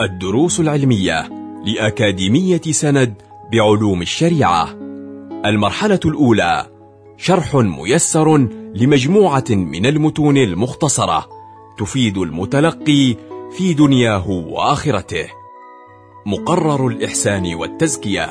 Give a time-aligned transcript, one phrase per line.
[0.00, 1.28] الدروس العلمية
[1.64, 3.14] لأكاديمية سند
[3.52, 4.68] بعلوم الشريعة.
[5.44, 6.66] المرحلة الأولى
[7.16, 8.36] شرح ميسر
[8.74, 11.28] لمجموعة من المتون المختصرة
[11.78, 13.16] تفيد المتلقي
[13.56, 15.26] في دنياه وآخرته.
[16.26, 18.28] مقرر الإحسان والتزكية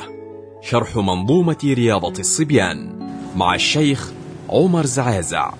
[0.62, 4.12] شرح منظومة رياضة الصبيان مع الشيخ
[4.48, 5.50] عمر زعازع.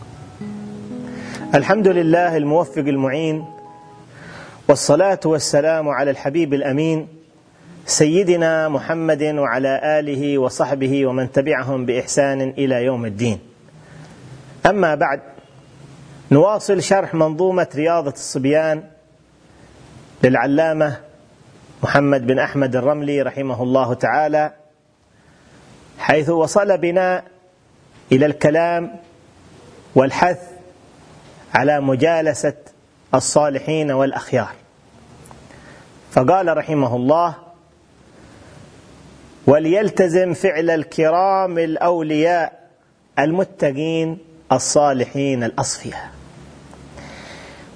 [1.55, 3.58] الحمد لله الموفق المعين
[4.69, 7.09] والصلاة والسلام على الحبيب الأمين
[7.87, 13.39] سيدنا محمد وعلى آله وصحبه ومن تبعهم بإحسان إلى يوم الدين.
[14.67, 15.21] أما بعد
[16.31, 18.83] نواصل شرح منظومة رياضة الصبيان
[20.25, 21.01] للعلامة
[21.83, 24.53] محمد بن أحمد الرملي رحمه الله تعالى
[25.99, 27.23] حيث وصل بنا
[28.13, 28.97] إلى الكلام
[29.95, 30.43] والحث
[31.55, 32.55] على مجالسة
[33.15, 34.53] الصالحين والأخيار.
[36.11, 37.35] فقال رحمه الله
[39.47, 42.69] وليلتزم فعل الكرام الأولياء
[43.19, 44.19] المتقين
[44.53, 46.11] الصالحين الأصفياء.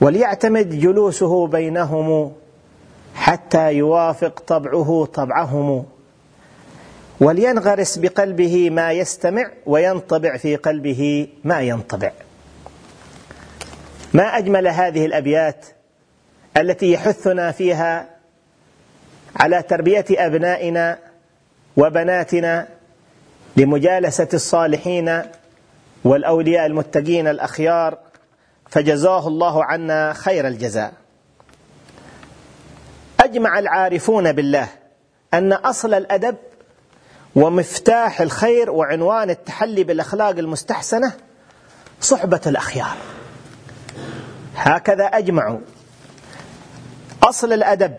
[0.01, 2.33] وليعتمد جلوسه بينهم
[3.15, 5.85] حتى يوافق طبعه طبعهم.
[7.21, 12.11] ولينغرس بقلبه ما يستمع وينطبع في قلبه ما ينطبع.
[14.15, 15.67] ما أجمل هذه الأبيات
[16.57, 18.09] التي يحثنا فيها
[19.37, 20.99] على تربية أبنائنا
[21.77, 22.69] وبناتنا
[23.57, 25.23] لمجالسة الصالحين
[26.05, 27.99] والأولياء المتقين الأخيار
[28.71, 30.93] فجزاه الله عنا خير الجزاء.
[33.21, 34.69] أجمع العارفون بالله
[35.35, 36.37] أن أصل الأدب
[37.35, 41.13] ومفتاح الخير وعنوان التحلي بالأخلاق المستحسنة
[42.01, 42.97] صحبة الأخيار.
[44.57, 45.59] هكذا أجمعوا
[47.23, 47.95] أصل الأدب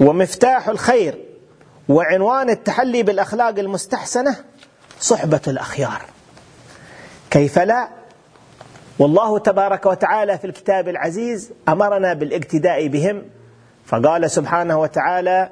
[0.00, 1.18] ومفتاح الخير
[1.88, 4.36] وعنوان التحلي بالأخلاق المستحسنة
[5.00, 6.02] صحبة الأخيار.
[7.30, 7.88] كيف لا؟
[8.98, 13.22] والله تبارك وتعالى في الكتاب العزيز أمرنا بالإقتداء بهم
[13.86, 15.50] فقال سبحانه وتعالى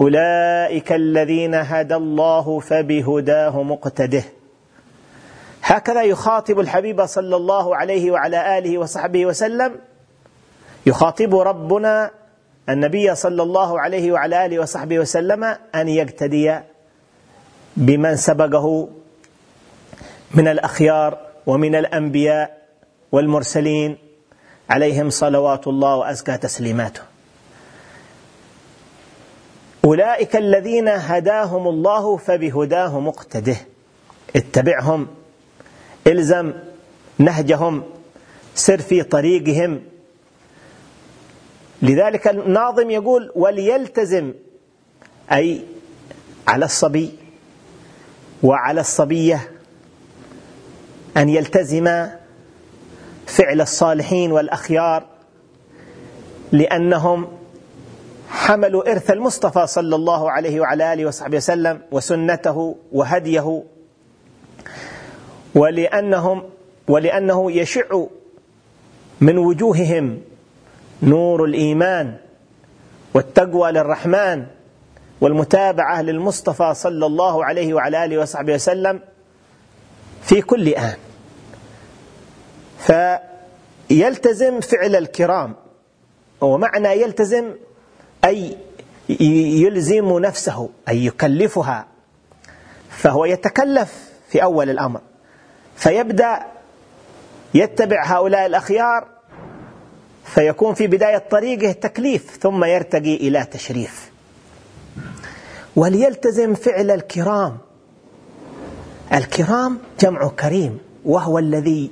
[0.00, 4.22] أولئك الذين هدى الله فبهداه مقتده.
[5.62, 9.78] هكذا يخاطب الحبيب صلى الله عليه وعلى آله وصحبه وسلم.
[10.86, 12.10] يخاطب ربنا
[12.68, 16.58] النبي صلى الله عليه وعلى آله وصحبه وسلم أن يقتدي
[17.76, 18.88] بمن سبقه
[20.34, 22.62] من الأخيار ومن الأنبياء
[23.12, 23.98] والمرسلين
[24.70, 27.02] عليهم صلوات الله وأزكى تسليماته.
[29.84, 33.56] أولئك الذين هداهم الله فبهداه مقتده.
[34.36, 35.21] اتبعهم.
[36.06, 36.52] إلزم
[37.18, 37.82] نهجهم
[38.54, 39.82] سر في طريقهم.
[41.82, 44.32] لذلك الناظم يقول وليلتزم
[45.32, 45.62] أي
[46.48, 47.10] على الصبي
[48.42, 49.50] وعلى الصبية
[51.16, 52.06] أن يلتزم
[53.26, 55.06] فعل الصالحين والأخيار
[56.52, 57.28] لأنهم
[58.28, 63.62] حملوا إرث المصطفى صلى الله عليه وعلى آله وصحبه وسلم وسنته وهديه.
[65.54, 66.42] ولأنهم
[66.88, 68.04] ولأنه يشع
[69.20, 70.20] من وجوههم
[71.02, 72.16] نور الإيمان
[73.14, 74.46] والتقوى للرحمن
[75.20, 79.00] والمتابعة للمصطفى صلى الله عليه وعلى آله وصحبه وسلم
[80.22, 80.96] في كل آن.
[82.78, 85.54] فيلتزم فعل الكرام
[86.40, 87.54] ومعنى يلتزم
[88.24, 88.56] أي
[89.20, 91.86] يلزم نفسه أي يكلفها
[92.88, 95.00] فهو يتكلف في أول الأمر.
[95.76, 96.42] فيبدأ
[97.54, 99.08] يتبع هؤلاء الأخيار
[100.24, 104.10] فيكون في بداية طريقه تكليف ثم يرتقي إلى تشريف.
[105.76, 107.58] وليلتزم فعل الكرام.
[109.12, 111.90] الكرام جمع كريم وهو الذي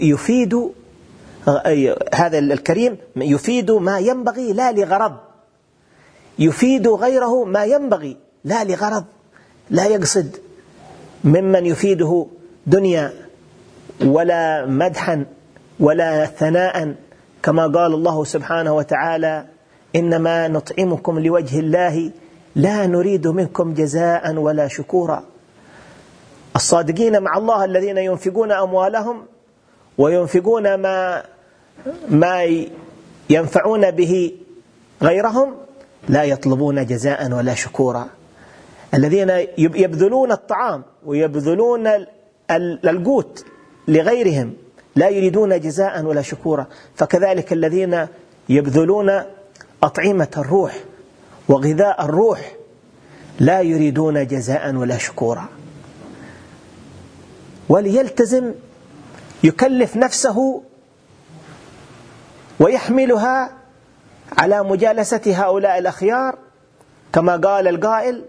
[0.00, 0.70] يفيد
[2.14, 5.16] هذا الكريم يفيد ما ينبغي لا لغرض.
[6.38, 9.04] يفيد غيره ما ينبغي لا لغرض
[9.70, 10.36] لا يقصد
[11.24, 12.26] ممن يفيده
[12.70, 13.12] دنيا
[14.04, 15.26] ولا مدحا
[15.80, 16.94] ولا ثناء
[17.42, 19.44] كما قال الله سبحانه وتعالى
[19.96, 22.10] إنما نطعمكم لوجه الله
[22.56, 25.24] لا نريد منكم جزاء ولا شكورا.
[26.56, 29.16] الصادقين مع الله الذين ينفقون أموالهم
[29.98, 31.22] وينفقون ما
[32.08, 32.36] ما
[33.30, 34.32] ينفعون به
[35.02, 35.54] غيرهم
[36.08, 38.06] لا يطلبون جزاء ولا شكورا.
[38.94, 41.88] الذين يبذلون الطعام ويبذلون
[42.56, 43.44] القوت
[43.88, 44.54] لغيرهم
[44.96, 46.66] لا يريدون جزاء ولا شكورا.
[46.94, 48.06] فكذلك الذين
[48.48, 49.22] يبذلون
[49.82, 50.78] أطعمة الروح
[51.48, 52.52] وغذاء الروح
[53.40, 55.48] لا يريدون جزاء ولا شكورا.
[57.68, 58.54] وليلتزم
[59.44, 60.62] يكلف نفسه
[62.60, 63.50] ويحملها
[64.38, 66.38] على مجالسة هؤلاء الأخيار
[67.12, 68.24] كما قال القائل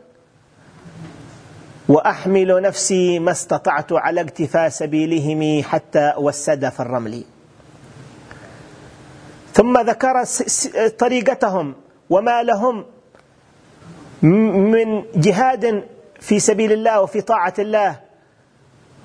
[1.92, 7.24] وأحمل نفسي ما استطعت على اقتفاء سبيلهم حتى وسد في الرمل.
[9.54, 10.24] ثم ذكر
[11.00, 11.76] طريقتهم
[12.10, 12.86] وما لهم
[14.72, 15.84] من جهاد
[16.20, 18.00] في سبيل الله وفي طاعة الله.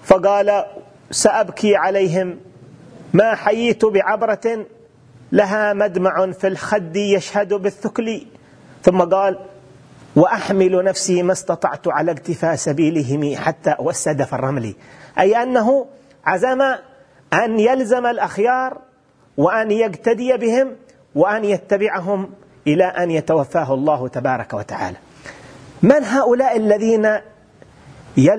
[0.05, 0.65] فقال
[1.11, 2.39] سأبكي عليهم.
[3.15, 4.67] ما حييت بعبرة
[5.33, 8.27] لها مدمع في الخد يشهد بالثكل.
[8.83, 9.39] ثم قال
[10.17, 14.75] وأحمل نفسي ما استطعت على اقتفاء سبيلهم حتى أوسد في الرمل.
[15.19, 15.87] أي أنه
[16.25, 16.63] عزم
[17.33, 18.79] أن يلزم الأخيار
[19.37, 20.77] وأن يقتدي بهم
[21.15, 22.31] وأن يتبعهم
[22.67, 24.97] إلى أن يتوفاه الله تبارك وتعالى.
[25.83, 27.19] من هؤلاء الذين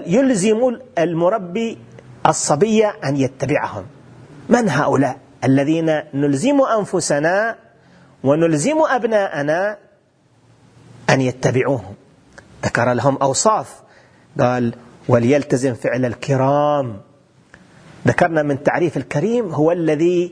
[0.08, 1.78] يلزم المربي
[2.26, 3.86] الصبي أن يتبعهم؟
[4.50, 7.56] من هؤلاء الذين نلزم أنفسنا
[8.24, 9.78] ونلزم أبناءنا
[11.10, 11.94] أن يتبعوهم.
[12.66, 13.82] ذكر لهم أوصاف.
[14.40, 14.74] قال
[15.08, 16.98] وليلتزم فعل الكرام.
[18.08, 20.32] ذكرنا من تعريف الكريم هو الذي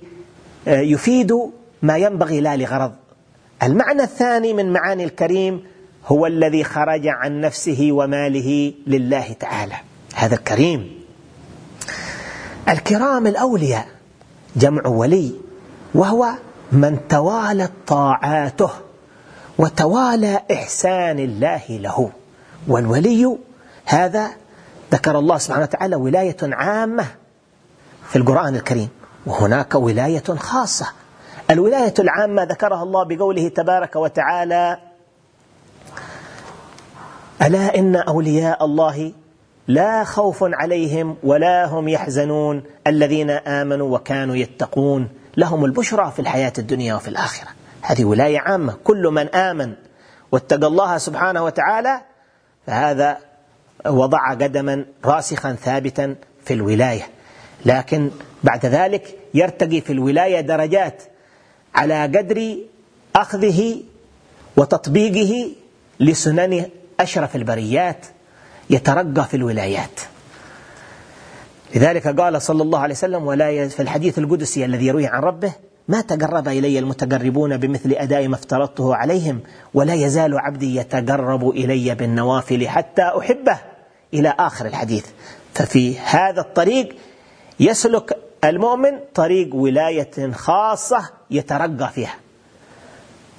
[0.68, 1.34] آه، يفيد
[1.82, 2.92] ما ينبغي لا لغرض.
[3.64, 5.64] المعنى الثاني من معاني الكريم
[6.08, 9.76] هو الذي خرج عن نفسه وماله لله تعالى.
[10.16, 10.92] هذا الكريم.
[12.70, 13.88] الكرام الأولياء
[14.56, 15.32] جمع ولي
[15.96, 16.32] وهو
[16.72, 18.85] من توالت طاعاته.
[19.58, 22.12] وتوالى إحسان الله له.
[22.68, 23.38] والولي
[23.86, 24.30] هذا
[24.92, 27.06] ذكر الله سبحانه وتعالى ولاية عامة
[28.10, 28.90] في القرآن الكريم.
[29.26, 30.88] وهناك ولاية خاصة.
[31.52, 34.78] الولاية العامة ذكرها الله بقوله تبارك وتعالى
[37.42, 39.14] ألا إن أولياء الله
[39.68, 42.64] لا خوف عليهم ولا هم يحزنون.
[42.88, 45.10] الذين آمنوا وكانوا يتقون.
[45.38, 47.50] لهم البشرى في الحياة الدنيا وفي الآخرة.
[47.86, 49.74] هذه ولاية عامة كل من آمن
[50.32, 52.02] واتقى الله سبحانه وتعالى
[52.68, 53.18] فهذا
[53.88, 56.16] وضع قدما راسخا ثابتا
[56.46, 57.08] في الولاية.
[57.66, 58.12] لكن
[58.44, 61.04] بعد ذلك يرتقي في الولاية درجات
[61.76, 62.58] على قدر
[63.16, 63.82] أخذه
[64.58, 65.52] وتطبيقه
[66.00, 66.66] لسنن
[67.00, 68.06] أشرف البريات
[68.70, 70.00] يترقى في الولايات.
[71.76, 75.54] لذلك قال صلى الله عليه وسلم ولا في الحديث القدسي الذي يرويه عن ربه
[75.88, 79.40] ما تقرب إلي المتقربون بمثل أداء ما افترضته عليهم
[79.74, 83.58] ولا يزال عبدي يتقرب إلي بالنوافل حتى أحبه.
[84.14, 85.06] إلى آخر الحديث.
[85.54, 86.96] ففي هذا الطريق
[87.60, 92.16] يسلك المؤمن طريق ولاية خاصة يترقى فيها.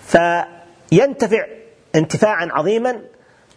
[0.06, 1.46] فينتفع
[1.94, 3.00] انتفاعا عظيما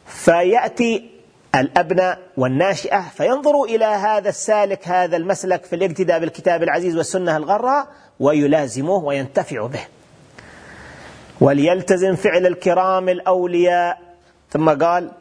[0.06, 1.09] فيأتي
[1.56, 7.88] الأبناء والناشئة فينظروا إلى هذا السالك هذا المسلك في الاقتداء بالكتاب العزيز والسنة الغراء
[8.19, 9.86] ويلازموه وينتفع به.
[11.42, 14.01] وليلتزم فعل الكرام الأولياء.
[14.51, 15.12] ثم قال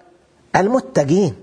[0.57, 1.35] المتقين.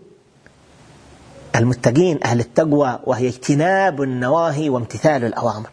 [1.56, 5.69] المتقين أهل التقوى وهي اجتناب النواهي وامتثال الأوامر.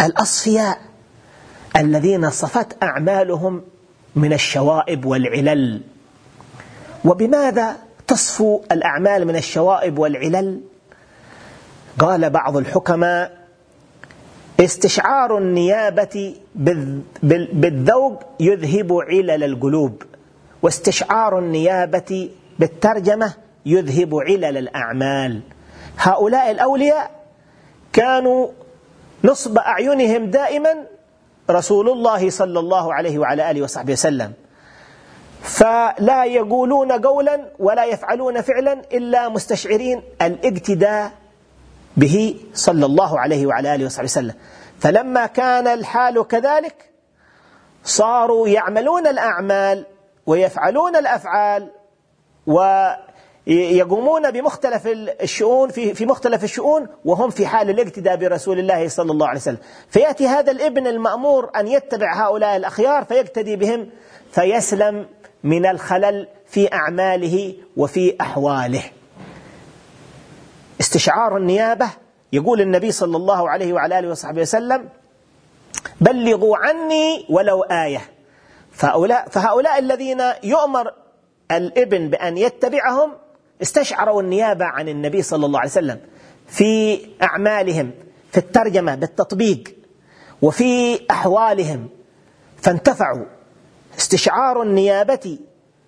[0.00, 0.78] الأصفياء
[1.76, 3.62] الذين صفت أعمالهم
[4.16, 5.82] من الشوائب والعلل.
[7.04, 10.60] وبماذا تصفو الأعمال من الشوائب والعلل؟
[11.98, 13.41] قال بعض الحكماء
[14.60, 16.34] استشعار النيابة
[17.52, 20.02] بالذوق يذهب علل القلوب
[20.62, 23.34] واستشعار النيابة بالترجمة
[23.66, 25.40] يذهب علل الأعمال.
[25.98, 27.10] هؤلاء الأولياء
[27.92, 28.48] كانوا
[29.24, 30.74] نصب أعينهم دائما
[31.50, 34.32] رسول الله صلى الله عليه وعلى آله وصحبه وسلم.
[35.42, 41.12] فلا يقولون قولا ولا يفعلون فعلا إلا مستشعرين الإقتداء
[41.96, 44.34] به صلى الله عليه وعلى آله وصحبه وسلم.
[44.78, 46.90] فلما كان الحال كذلك
[47.84, 49.86] صاروا يعملون الأعمال
[50.26, 51.70] ويفعلون الأفعال
[53.46, 54.86] ويقومون بمختلف
[55.22, 59.58] الشؤون في في مختلف الشؤون وهم في حال الاقتداء برسول الله صلى الله عليه وسلم.
[59.88, 63.90] فيأتي هذا الابن المأمور أن يتبع هؤلاء الأخيار فيقتدي بهم
[64.32, 65.06] فيسلم
[65.44, 68.82] من الخلل في أعماله وفي أحواله.
[70.82, 71.90] استشعار النيابة
[72.32, 74.88] يقول النبي صلى الله عليه وعلى آله وصحبه وسلم
[76.00, 78.00] بلغوا عني ولو آية.
[78.72, 80.92] فهؤلاء, فهؤلاء الذين يؤمر
[81.50, 83.12] الابن بأن يتبعهم
[83.62, 86.00] استشعروا النيابة عن النبي صلى الله عليه وسلم
[86.46, 87.90] في أعمالهم
[88.32, 89.76] في الترجمة بالتطبيق
[90.42, 91.88] وفي أحوالهم.
[92.62, 93.26] فانتفعوا.
[93.98, 95.38] استشعار النيابة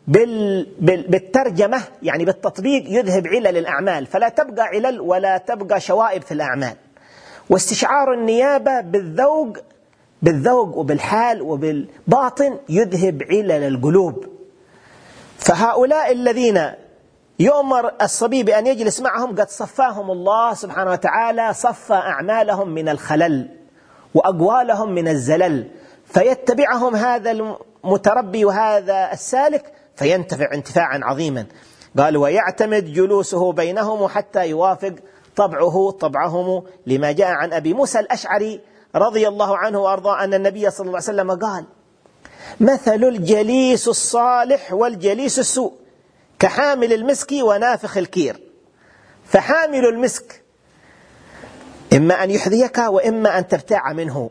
[0.06, 4.06] بالترجمة يعني بالتطبيق يذهب علل الأعمال.
[4.06, 6.76] فلا تبقى علل ولا تبقى شوائب في الأعمال.
[7.50, 9.58] واستشعار النيابة بالذوق
[10.23, 14.25] بالذوق وبالحال وبالباطن يذهب علل القلوب.
[15.38, 16.61] فهؤلاء الذين
[17.38, 23.49] يؤمر الصبي بأن يجلس معهم قد صفاهم الله سبحانه وتعالى صفى أعمالهم من الخلل
[24.14, 25.70] وأقوالهم من الزلل.
[26.04, 27.30] فيتبعهم هذا
[27.84, 31.46] المتربي وهذا السالك فينتفع انتفاعا عظيما.
[31.98, 34.94] قال ويعتمد جلوسه بينهم حتى يوافق
[35.36, 38.60] طبعه طبعهم لما جاء عن أبي موسى الأشعري
[38.96, 41.64] رضي الله عنه وأرضاه أن النبي صلى الله عليه وسلم قال
[42.60, 45.72] مثل الجليس الصالح والجليس السوء
[46.38, 48.40] كحامل المسك ونافخ الكير.
[49.24, 50.42] فحامل المسك
[51.92, 54.30] إما أن يحذيك وإما أن تبتاع منه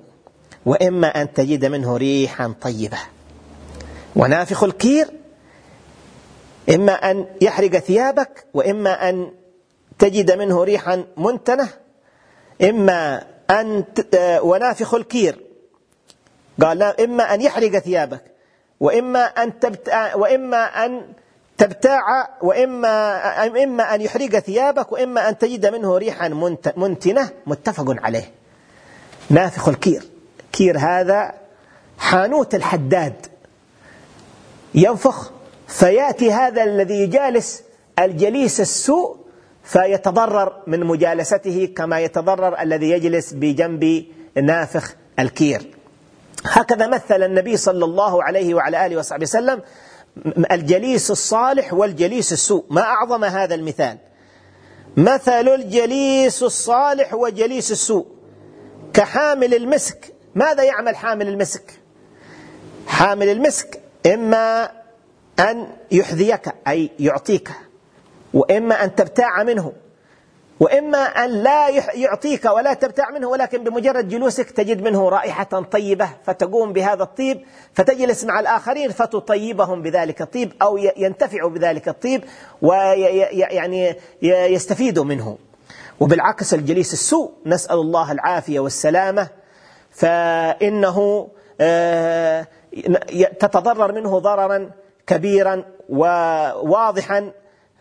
[0.65, 2.97] وإما أن تجد منه ريحا طيبة.
[4.15, 5.07] ونافخ الكير
[6.69, 9.31] إما أن يحرق ثيابك وإما أن
[9.99, 11.69] تجد منه ريحا منتنة
[12.61, 13.83] إما أن
[14.41, 15.39] ونافخ الكير.
[16.61, 18.23] قال لا إما أن يحرق ثيابك
[18.79, 21.13] وإما أن تبتع وإما أن
[21.57, 26.27] تبتاع وإما إما أن يحرق ثيابك وإما أن تجد منه ريحا
[26.77, 27.29] منتنة.
[27.45, 28.31] متفق عليه.
[29.29, 30.03] نافخ الكير.
[30.51, 31.33] كير هذا
[31.97, 33.25] حانوت الحداد.
[34.75, 35.31] ينفخ
[35.73, 37.63] فيأتي هذا الذي جالس
[37.99, 39.17] الجليس السوء
[39.63, 44.05] فيتضرر من مجالسته كما يتضرر الذي يجلس بجنب
[44.43, 45.71] نافخ الكير.
[46.45, 49.61] هكذا مثل النبي صلى الله عليه وعلى آله وصحبه وسلم
[50.51, 52.65] الجليس الصالح والجليس السوء.
[52.69, 53.97] ما أعظم هذا المثال؟
[54.97, 58.05] مثل الجليس الصالح وجليس السوء.
[58.93, 61.79] كحامل المسك ماذا يعمل حامل المسك؟
[62.87, 63.81] حامل المسك
[64.13, 64.71] إما
[65.39, 67.51] أن يحذيك أي يعطيك.
[68.33, 69.73] وإما أن تبتاع منه.
[70.59, 76.73] وإما أن لا يعطيك ولا تبتاع منه ولكن بمجرد جلوسك تجد منه رائحة طيبة فتقوم
[76.73, 82.23] بهذا الطيب فتجلس مع الآخرين فتطيبهم بذلك الطيب أو ينتفعوا بذلك الطيب
[82.61, 85.37] ويعني يستفيدوا منه.
[85.99, 89.27] وبالعكس الجليس السوء نسأل الله العافية والسلامة
[89.91, 91.27] فإنه
[91.61, 92.47] آه،
[93.39, 94.69] تتضرر منه ضررا
[95.07, 97.31] كبيرا وواضحا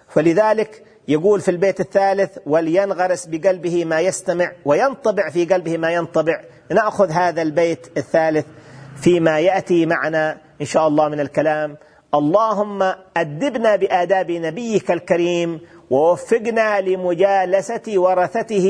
[0.08, 6.40] فلذلك يقول في البيت الثالث ولينغرس بقلبه ما يستمع وينطبع في قلبه ما ينطبع.
[6.70, 8.46] نأخذ هذا البيت الثالث
[8.96, 11.76] فيما يأتي معنا إن شاء الله من الكلام
[12.14, 15.60] اللهم أدبنا بآداب نبيك الكريم
[15.92, 18.66] ووفقنا لمجالسة ورثته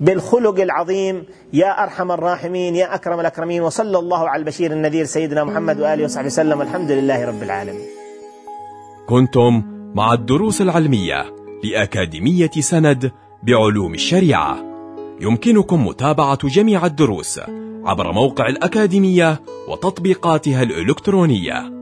[0.00, 1.24] بالخلق العظيم.
[1.52, 6.26] يا أرحم الراحمين يا أكرم الأكرمين وصلى الله على البشير النذير سيدنا محمد وآله وصحبه
[6.26, 6.58] وسلم.
[6.58, 7.88] والحمد لله رب العالمين.
[9.08, 9.62] كنتم
[9.94, 11.24] مع الدروس العلمية
[11.64, 14.56] لأكاديمية سند بعلوم الشريعة.
[15.20, 17.40] يمكنكم متابعة جميع الدروس
[17.84, 21.72] عبر موقع الأكاديمية وتطبيقاتها الإلكترونية.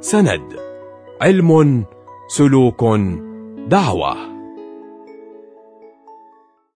[0.00, 0.42] سند
[1.22, 1.84] علم
[2.28, 2.82] سلوك
[3.66, 4.35] دعوة.